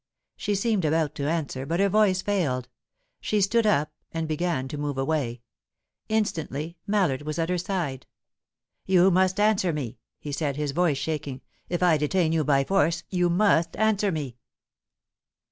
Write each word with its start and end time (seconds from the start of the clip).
She 0.35 0.55
seemed 0.55 0.83
about 0.83 1.13
to 1.13 1.29
answer, 1.29 1.63
but 1.63 1.79
her 1.79 1.87
voice 1.87 2.23
failed. 2.23 2.67
She 3.19 3.39
stood 3.39 3.67
up, 3.67 3.91
and 4.11 4.27
began 4.27 4.67
to 4.69 4.77
move 4.79 4.97
away. 4.97 5.43
Instantly 6.09 6.75
Mallard 6.87 7.21
was 7.21 7.37
at 7.37 7.49
her 7.49 7.59
side. 7.59 8.07
"You 8.87 9.11
must 9.11 9.39
answer 9.39 9.71
me," 9.71 9.99
he 10.17 10.31
said, 10.31 10.55
his 10.55 10.71
voice 10.71 10.97
shaking. 10.97 11.41
"If 11.69 11.83
I 11.83 11.97
detain 11.97 12.31
you 12.31 12.43
by 12.43 12.63
force, 12.63 13.03
you 13.11 13.29
must 13.29 13.75
answer 13.75 14.11
me." 14.11 14.37